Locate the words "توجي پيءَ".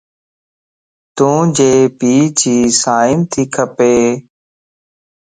1.17-2.23